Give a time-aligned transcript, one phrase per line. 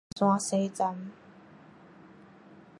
[0.15, 1.11] 鳳山西站